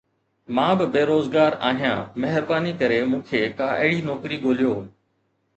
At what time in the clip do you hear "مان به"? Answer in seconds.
0.55-0.85